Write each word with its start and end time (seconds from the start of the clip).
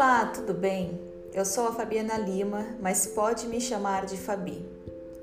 Olá, 0.00 0.26
tudo 0.26 0.54
bem? 0.54 0.96
Eu 1.34 1.44
sou 1.44 1.66
a 1.66 1.72
Fabiana 1.72 2.16
Lima, 2.16 2.64
mas 2.80 3.04
pode 3.04 3.48
me 3.48 3.60
chamar 3.60 4.06
de 4.06 4.16
Fabi. 4.16 4.64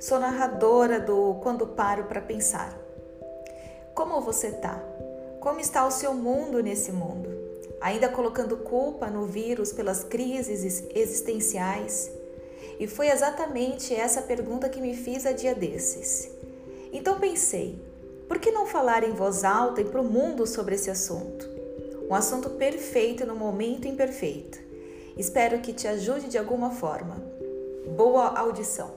Sou 0.02 0.20
narradora 0.20 1.00
do 1.00 1.36
Quando 1.36 1.66
Paro 1.66 2.04
para 2.04 2.20
Pensar. 2.20 2.78
Como 3.94 4.20
você 4.20 4.52
tá? 4.52 4.78
Como 5.40 5.62
está 5.62 5.88
o 5.88 5.92
seu 5.92 6.14
mundo 6.14 6.62
nesse 6.62 6.92
mundo? 6.92 7.30
Ainda 7.80 8.10
colocando 8.10 8.58
culpa 8.58 9.08
no 9.08 9.26
vírus 9.26 9.72
pelas 9.72 10.04
crises 10.04 10.84
existenciais? 10.94 12.12
E 12.78 12.86
foi 12.86 13.08
exatamente 13.08 13.96
essa 13.96 14.24
pergunta 14.24 14.68
que 14.68 14.82
me 14.82 14.94
fiz 14.94 15.26
a 15.26 15.32
dia 15.32 15.56
desses. 15.56 16.30
Então 16.92 17.18
pensei, 17.18 17.82
por 18.28 18.40
que 18.40 18.52
não 18.52 18.66
falar 18.66 19.06
em 19.06 19.14
voz 19.14 19.46
alta 19.46 19.80
e 19.80 19.86
para 19.86 20.02
o 20.02 20.04
mundo 20.04 20.46
sobre 20.46 20.76
esse 20.76 20.92
assunto? 20.92 21.50
Um 22.10 22.14
assunto 22.14 22.50
perfeito 22.50 23.26
no 23.26 23.38
momento 23.38 23.88
imperfeito. 23.88 24.65
Espero 25.18 25.62
que 25.62 25.72
te 25.72 25.88
ajude 25.88 26.28
de 26.28 26.38
alguma 26.38 26.72
forma. 26.72 27.16
Boa 27.96 28.38
audição! 28.38 28.92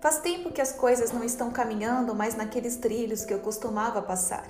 Faz 0.00 0.18
tempo 0.18 0.50
que 0.50 0.60
as 0.60 0.72
coisas 0.72 1.12
não 1.12 1.22
estão 1.22 1.52
caminhando 1.52 2.16
mais 2.16 2.34
naqueles 2.34 2.74
trilhos 2.74 3.24
que 3.24 3.32
eu 3.32 3.38
costumava 3.38 4.02
passar. 4.02 4.44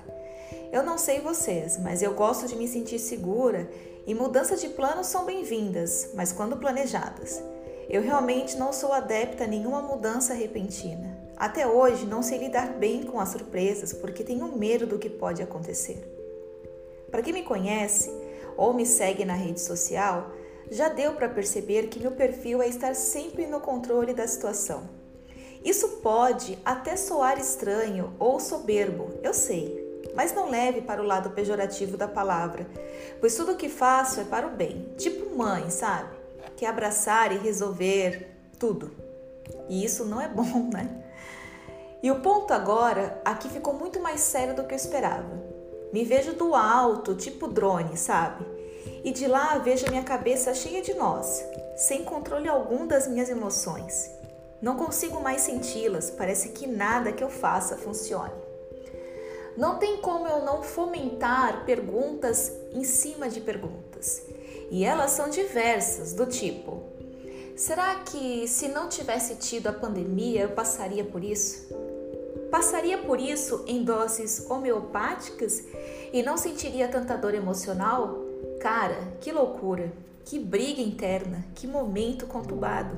Eu 0.72 0.82
não 0.82 0.96
sei 0.96 1.20
vocês, 1.20 1.78
mas 1.78 2.00
eu 2.00 2.14
gosto 2.14 2.46
de 2.46 2.56
me 2.56 2.66
sentir 2.66 2.98
segura 2.98 3.70
e 4.06 4.14
mudanças 4.14 4.62
de 4.62 4.70
planos 4.70 5.06
são 5.06 5.26
bem-vindas, 5.26 6.12
mas 6.14 6.32
quando 6.32 6.56
planejadas. 6.56 7.42
Eu 7.90 8.00
realmente 8.00 8.56
não 8.56 8.72
sou 8.72 8.90
adepta 8.90 9.44
a 9.44 9.46
nenhuma 9.46 9.82
mudança 9.82 10.32
repentina. 10.32 11.14
Até 11.36 11.66
hoje 11.66 12.06
não 12.06 12.22
sei 12.22 12.38
lidar 12.38 12.72
bem 12.78 13.02
com 13.02 13.20
as 13.20 13.28
surpresas 13.28 13.92
porque 13.92 14.24
tenho 14.24 14.56
medo 14.56 14.86
do 14.86 14.98
que 14.98 15.10
pode 15.10 15.42
acontecer. 15.42 16.22
Para 17.12 17.22
quem 17.22 17.32
me 17.32 17.42
conhece 17.42 18.10
ou 18.56 18.72
me 18.72 18.86
segue 18.86 19.24
na 19.24 19.34
rede 19.34 19.60
social, 19.60 20.32
já 20.70 20.88
deu 20.88 21.12
para 21.12 21.28
perceber 21.28 21.88
que 21.88 22.00
meu 22.00 22.12
perfil 22.12 22.62
é 22.62 22.69
estar 22.69 22.94
sempre 22.94 23.46
no 23.46 23.60
controle 23.60 24.14
da 24.14 24.27
situação. 24.27 24.88
Isso 25.62 25.86
pode 26.02 26.58
até 26.64 26.96
soar 26.96 27.38
estranho 27.38 28.14
ou 28.19 28.41
soberbo, 28.41 29.10
eu 29.22 29.34
sei, 29.34 30.00
mas 30.14 30.34
não 30.34 30.48
leve 30.50 30.80
para 30.80 31.02
o 31.02 31.06
lado 31.06 31.30
pejorativo 31.30 31.96
da 31.98 32.08
palavra, 32.08 32.66
pois 33.20 33.36
tudo 33.36 33.52
o 33.52 33.56
que 33.56 33.69
faço 33.69 34.20
é 34.20 34.24
para 34.24 34.47
o 34.47 34.50
bem, 34.50 34.92
tipo 34.97 35.36
mãe, 35.36 35.69
sabe? 35.69 36.16
Que 36.56 36.64
abraçar 36.64 37.30
e 37.30 37.38
resolver 37.38 38.26
tudo. 38.58 38.91
E 39.69 39.84
isso 39.84 40.04
não 40.06 40.20
é 40.20 40.28
bom, 40.28 40.70
né? 40.72 41.04
E 42.02 42.10
o 42.10 42.20
ponto 42.20 42.52
agora 42.52 43.20
aqui 43.24 43.48
ficou 43.48 43.74
muito 43.74 44.00
mais 44.00 44.20
sério 44.20 44.56
do 44.56 44.64
que 44.64 44.72
eu 44.72 44.76
esperava. 44.76 45.52
Me 45.92 46.04
vejo 46.04 46.32
do 46.32 46.54
alto, 46.54 47.14
tipo 47.14 47.46
drone, 47.46 47.96
sabe? 47.96 48.46
E 49.04 49.10
de 49.12 49.26
lá 49.26 49.58
vejo 49.58 49.90
minha 49.90 50.02
cabeça 50.02 50.54
cheia 50.54 50.80
de 50.80 50.94
nós, 50.94 51.44
sem 51.76 52.02
controle 52.02 52.48
algum 52.48 52.86
das 52.86 53.06
minhas 53.06 53.28
emoções. 53.28 54.10
Não 54.62 54.76
consigo 54.76 55.20
mais 55.20 55.42
senti-las, 55.42 56.10
parece 56.10 56.50
que 56.50 56.66
nada 56.66 57.12
que 57.12 57.22
eu 57.22 57.28
faça 57.28 57.76
funcione. 57.76 58.32
Não 59.56 59.76
tem 59.78 59.98
como 59.98 60.26
eu 60.26 60.44
não 60.44 60.62
fomentar 60.62 61.66
perguntas 61.66 62.50
em 62.72 62.84
cima 62.84 63.28
de 63.28 63.40
perguntas. 63.40 64.22
E 64.70 64.84
elas 64.84 65.10
são 65.10 65.28
diversas, 65.28 66.14
do 66.14 66.24
tipo: 66.24 66.82
será 67.54 67.96
que 67.96 68.48
se 68.48 68.68
não 68.68 68.88
tivesse 68.88 69.34
tido 69.34 69.66
a 69.66 69.72
pandemia 69.72 70.42
eu 70.42 70.50
passaria 70.52 71.04
por 71.04 71.22
isso? 71.22 71.91
Passaria 72.50 72.98
por 72.98 73.19
isso 73.19 73.64
em 73.66 73.83
doses 73.83 74.48
homeopáticas 74.50 75.62
e 76.12 76.22
não 76.22 76.36
sentiria 76.36 76.88
tanta 76.88 77.16
dor 77.16 77.34
emocional? 77.34 78.19
Cara, 78.61 78.97
que 79.20 79.32
loucura, 79.32 79.93
que 80.25 80.38
briga 80.38 80.81
interna, 80.81 81.44
que 81.54 81.66
momento 81.66 82.26
conturbado. 82.26 82.97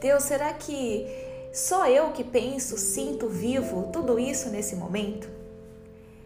Deus, 0.00 0.22
será 0.22 0.52
que 0.54 1.06
só 1.52 1.86
eu 1.88 2.12
que 2.12 2.24
penso, 2.24 2.78
sinto, 2.78 3.28
vivo 3.28 3.90
tudo 3.92 4.18
isso 4.18 4.48
nesse 4.48 4.76
momento? 4.76 5.28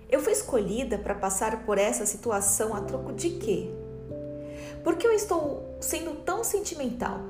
Eu 0.08 0.20
fui 0.20 0.32
escolhida 0.32 0.98
para 0.98 1.14
passar 1.14 1.64
por 1.64 1.78
essa 1.78 2.06
situação 2.06 2.74
a 2.74 2.82
troco 2.82 3.12
de 3.12 3.30
quê? 3.30 3.70
Por 4.84 4.96
que 4.96 5.06
eu 5.06 5.12
estou 5.12 5.76
sendo 5.80 6.14
tão 6.22 6.44
sentimental? 6.44 7.20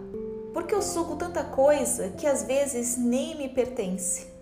Por 0.52 0.64
que 0.64 0.74
eu 0.74 0.82
sugo 0.82 1.16
tanta 1.16 1.44
coisa 1.44 2.10
que 2.10 2.26
às 2.26 2.42
vezes 2.42 2.98
nem 2.98 3.36
me 3.38 3.48
pertence? 3.48 4.33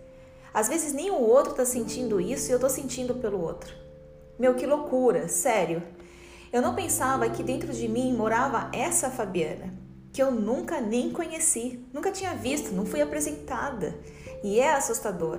Às 0.54 0.68
vezes 0.68 0.92
nem 0.92 1.10
o 1.10 1.20
outro 1.20 1.52
está 1.52 1.64
sentindo 1.64 2.20
isso 2.20 2.48
e 2.48 2.52
eu 2.52 2.56
estou 2.56 2.70
sentindo 2.70 3.14
pelo 3.14 3.40
outro. 3.40 3.74
Meu, 4.38 4.54
que 4.54 4.66
loucura, 4.66 5.28
sério. 5.28 5.82
Eu 6.52 6.60
não 6.60 6.74
pensava 6.74 7.28
que 7.30 7.42
dentro 7.42 7.72
de 7.72 7.88
mim 7.88 8.12
morava 8.14 8.70
essa 8.74 9.10
Fabiana, 9.10 9.72
que 10.12 10.22
eu 10.22 10.30
nunca 10.30 10.80
nem 10.80 11.10
conheci, 11.10 11.82
nunca 11.92 12.10
tinha 12.10 12.34
visto, 12.34 12.74
não 12.74 12.84
fui 12.84 13.00
apresentada. 13.00 13.98
E 14.44 14.60
é 14.60 14.74
assustador. 14.74 15.38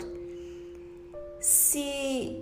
Se 1.40 2.42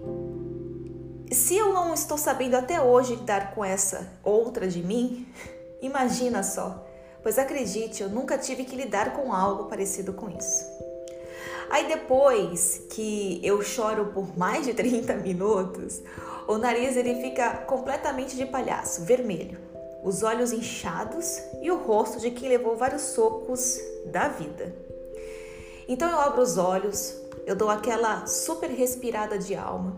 se 1.31 1.55
eu 1.55 1.73
não 1.73 1.93
estou 1.93 2.17
sabendo 2.17 2.55
até 2.55 2.81
hoje 2.81 3.15
lidar 3.15 3.55
com 3.55 3.63
essa 3.63 4.19
outra 4.23 4.67
de 4.67 4.83
mim, 4.83 5.27
imagina 5.81 6.43
só. 6.43 6.85
Pois 7.23 7.37
acredite, 7.37 8.03
eu 8.03 8.09
nunca 8.09 8.37
tive 8.37 8.65
que 8.65 8.75
lidar 8.75 9.13
com 9.13 9.33
algo 9.33 9.65
parecido 9.65 10.13
com 10.13 10.29
isso. 10.29 10.65
Aí 11.71 11.87
depois 11.87 12.83
que 12.89 13.39
eu 13.41 13.61
choro 13.61 14.07
por 14.07 14.37
mais 14.37 14.65
de 14.65 14.73
30 14.73 15.15
minutos, 15.15 16.01
o 16.45 16.57
nariz 16.57 16.97
ele 16.97 17.21
fica 17.21 17.49
completamente 17.59 18.35
de 18.35 18.45
palhaço, 18.45 19.05
vermelho, 19.05 19.57
os 20.03 20.21
olhos 20.21 20.51
inchados 20.51 21.41
e 21.61 21.71
o 21.71 21.77
rosto 21.77 22.19
de 22.19 22.29
quem 22.29 22.49
levou 22.49 22.75
vários 22.75 23.03
socos 23.03 23.79
da 24.07 24.27
vida. 24.27 24.75
Então 25.87 26.09
eu 26.09 26.19
abro 26.19 26.41
os 26.41 26.57
olhos, 26.57 27.15
eu 27.45 27.55
dou 27.55 27.69
aquela 27.69 28.27
super 28.27 28.69
respirada 28.69 29.37
de 29.37 29.55
alma. 29.55 29.97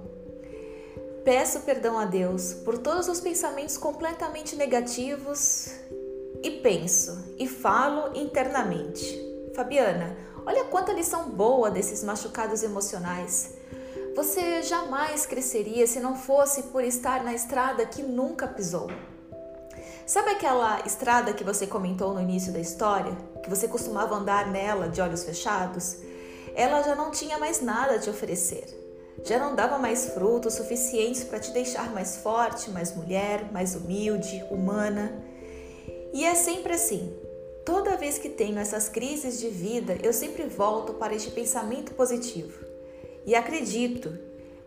Peço 1.26 1.62
perdão 1.62 1.98
a 1.98 2.06
Deus 2.06 2.54
por 2.54 2.78
todos 2.78 3.08
os 3.08 3.20
pensamentos 3.20 3.80
completamente 3.80 4.56
negativos 4.56 5.74
e 6.44 6.52
penso 6.52 7.34
e 7.40 7.48
falo 7.48 8.16
internamente. 8.16 9.20
Fabiana, 9.56 10.16
Olha 10.46 10.66
quanta 10.66 10.92
lição 10.92 11.30
boa 11.30 11.72
desses 11.72 12.04
machucados 12.04 12.64
emocionais. 12.64 13.54
Você 14.16 14.62
jamais 14.62 15.26
cresceria 15.26 15.88
se 15.88 16.00
não 16.00 16.16
fosse 16.16 16.64
por 16.64 16.84
estar 16.84 17.24
na 17.24 17.34
estrada 17.34 17.86
que 17.86 18.04
nunca 18.04 18.48
pisou. 18.48 18.88
Sabe 20.06 20.32
aquela 20.32 20.82
estrada 20.86 21.34
que 21.34 21.44
você 21.44 21.66
comentou 21.66 22.14
no 22.14 22.22
início 22.22 22.52
da 22.52 22.60
história? 22.60 23.16
Que 23.42 23.50
você 23.50 23.68
costumava 23.68 24.16
andar 24.16 24.52
nela 24.52 24.90
de 24.90 25.00
olhos 25.00 25.24
fechados? 25.24 25.98
Ela 26.54 26.84
já 26.84 26.94
não 26.94 27.10
tinha 27.10 27.38
mais 27.38 27.62
nada 27.62 27.96
a 27.96 28.00
te 28.00 28.10
oferecer. 28.10 28.66
Já 29.24 29.40
não 29.40 29.56
dava 29.56 29.78
mais 29.78 30.10
frutos 30.10 30.56
suficientes 30.56 31.24
para 31.24 31.40
te 31.40 31.52
deixar 31.52 31.92
mais 31.94 32.18
forte, 32.18 32.70
mais 32.70 32.94
mulher, 32.94 33.50
mais 33.52 33.76
humilde, 33.76 34.44
humana. 34.52 35.24
E 36.14 36.26
é 36.26 36.36
sempre 36.36 36.74
assim. 36.74 37.23
Toda 37.66 37.96
vez 37.96 38.18
que 38.18 38.30
tenho 38.30 38.60
essas 38.60 38.90
crises 38.90 39.40
de 39.40 39.48
vida, 39.48 39.98
eu 40.04 40.12
sempre 40.12 40.44
volto 40.44 40.94
para 40.94 41.16
este 41.16 41.32
pensamento 41.32 41.94
positivo. 41.94 42.66
E 43.26 43.36
acredito 43.36 44.18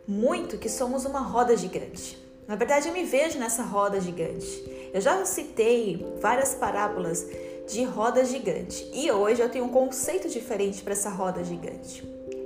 muito 0.09 0.57
que 0.57 0.69
somos 0.69 1.05
uma 1.05 1.21
roda 1.21 1.57
gigante. 1.57 2.19
Na 2.49 2.57
verdade, 2.57 2.89
eu 2.89 2.95
me 2.95 3.05
vejo 3.05 3.39
nessa 3.39 3.62
roda 3.62 4.01
gigante. 4.01 4.91
Eu 4.95 5.01
já 5.01 5.25
citei 5.27 6.07
várias 6.21 6.55
parábolas 6.55 7.27
de 7.69 7.83
roda 7.84 8.25
gigante 8.25 8.89
e 8.95 9.11
hoje 9.11 9.43
eu 9.43 9.51
tenho 9.51 9.65
um 9.65 9.71
conceito 9.71 10.28
diferente 10.28 10.83
para 10.83 10.93
essa 10.93 11.11
roda 11.11 11.43
gigante. 11.43 12.03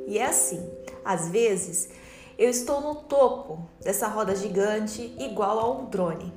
E 0.09 0.19
é 0.19 0.27
assim: 0.27 0.69
às 1.05 1.29
vezes 1.29 1.91
eu 2.39 2.49
estou 2.49 2.81
no 2.81 2.95
topo 2.95 3.69
dessa 3.81 4.09
roda 4.09 4.35
gigante, 4.35 5.15
igual 5.19 5.59
a 5.59 5.71
um 5.71 5.85
drone. 5.85 6.33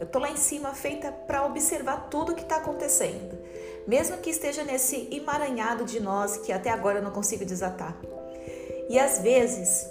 Eu 0.00 0.06
tô 0.06 0.18
lá 0.18 0.30
em 0.30 0.36
cima 0.36 0.72
feita 0.72 1.12
para 1.12 1.44
observar 1.44 2.08
tudo 2.10 2.32
o 2.32 2.34
que 2.34 2.40
está 2.40 2.56
acontecendo, 2.56 3.38
mesmo 3.86 4.16
que 4.16 4.30
esteja 4.30 4.64
nesse 4.64 5.06
emaranhado 5.12 5.84
de 5.84 6.00
nós 6.00 6.38
que 6.38 6.50
até 6.50 6.70
agora 6.70 7.00
eu 7.00 7.02
não 7.02 7.10
consigo 7.10 7.44
desatar. 7.44 7.94
E 8.88 8.98
às 8.98 9.18
vezes. 9.18 9.86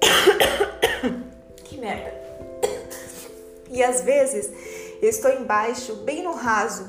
que 1.64 1.76
merda! 1.78 2.14
E 3.68 3.82
às 3.82 4.02
vezes 4.02 4.48
eu 5.02 5.10
estou 5.10 5.32
embaixo, 5.32 5.96
bem 5.96 6.22
no 6.22 6.32
raso, 6.32 6.88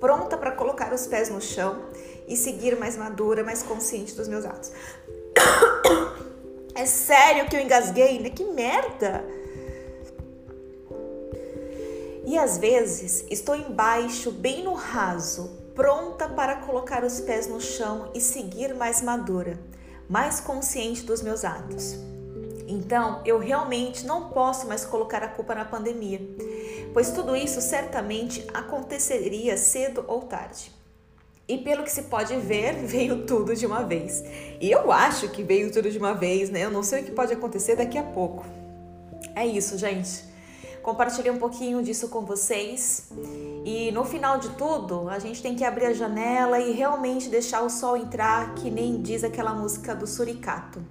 pronta 0.00 0.36
para 0.36 0.50
colocar 0.50 0.92
os 0.92 1.06
pés 1.06 1.28
no 1.28 1.40
chão 1.40 1.84
e 2.26 2.36
seguir 2.36 2.76
mais 2.76 2.96
madura, 2.96 3.44
mais 3.44 3.62
consciente 3.62 4.14
dos 4.16 4.26
meus 4.26 4.44
atos. 4.44 4.72
É 6.74 6.86
sério 6.86 7.48
que 7.48 7.56
eu 7.56 7.60
engasguei, 7.60 8.20
né? 8.20 8.30
Que 8.30 8.44
merda! 8.44 9.24
E 12.28 12.36
às 12.36 12.58
vezes 12.58 13.24
estou 13.30 13.56
embaixo, 13.56 14.30
bem 14.30 14.62
no 14.62 14.74
raso, 14.74 15.48
pronta 15.74 16.28
para 16.28 16.56
colocar 16.56 17.02
os 17.02 17.20
pés 17.20 17.46
no 17.46 17.58
chão 17.58 18.10
e 18.14 18.20
seguir 18.20 18.74
mais 18.74 19.00
madura, 19.00 19.58
mais 20.06 20.38
consciente 20.38 21.04
dos 21.04 21.22
meus 21.22 21.42
atos. 21.42 21.96
Então, 22.66 23.22
eu 23.24 23.38
realmente 23.38 24.04
não 24.04 24.28
posso 24.28 24.68
mais 24.68 24.84
colocar 24.84 25.22
a 25.22 25.28
culpa 25.28 25.54
na 25.54 25.64
pandemia, 25.64 26.20
pois 26.92 27.12
tudo 27.12 27.34
isso 27.34 27.62
certamente 27.62 28.46
aconteceria 28.52 29.56
cedo 29.56 30.04
ou 30.06 30.20
tarde. 30.20 30.70
E 31.48 31.56
pelo 31.56 31.82
que 31.82 31.90
se 31.90 32.02
pode 32.02 32.36
ver, 32.36 32.74
veio 32.84 33.24
tudo 33.24 33.56
de 33.56 33.64
uma 33.64 33.84
vez. 33.84 34.22
E 34.60 34.70
eu 34.70 34.92
acho 34.92 35.30
que 35.30 35.42
veio 35.42 35.72
tudo 35.72 35.90
de 35.90 35.96
uma 35.96 36.12
vez, 36.12 36.50
né? 36.50 36.66
Eu 36.66 36.70
não 36.70 36.82
sei 36.82 37.00
o 37.00 37.04
que 37.06 37.10
pode 37.10 37.32
acontecer 37.32 37.76
daqui 37.76 37.96
a 37.96 38.02
pouco. 38.02 38.44
É 39.34 39.46
isso, 39.46 39.78
gente. 39.78 40.28
Compartilhei 40.88 41.30
um 41.30 41.36
pouquinho 41.36 41.82
disso 41.82 42.08
com 42.08 42.22
vocês. 42.22 43.10
E 43.62 43.92
no 43.92 44.06
final 44.06 44.38
de 44.38 44.48
tudo, 44.56 45.06
a 45.10 45.18
gente 45.18 45.42
tem 45.42 45.54
que 45.54 45.62
abrir 45.62 45.84
a 45.84 45.92
janela 45.92 46.58
e 46.58 46.72
realmente 46.72 47.28
deixar 47.28 47.60
o 47.60 47.68
sol 47.68 47.94
entrar, 47.94 48.54
que 48.54 48.70
nem 48.70 49.02
diz 49.02 49.22
aquela 49.22 49.52
música 49.52 49.94
do 49.94 50.06
Suricato. 50.06 50.82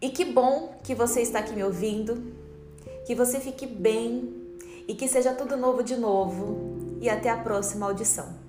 E 0.00 0.08
que 0.08 0.24
bom 0.24 0.80
que 0.82 0.94
você 0.94 1.20
está 1.20 1.40
aqui 1.40 1.52
me 1.52 1.62
ouvindo, 1.62 2.32
que 3.06 3.14
você 3.14 3.40
fique 3.40 3.66
bem 3.66 4.56
e 4.88 4.94
que 4.94 5.06
seja 5.06 5.34
tudo 5.34 5.54
novo 5.54 5.82
de 5.82 5.94
novo. 5.94 6.96
E 7.02 7.10
até 7.10 7.28
a 7.28 7.36
próxima 7.36 7.84
audição. 7.84 8.47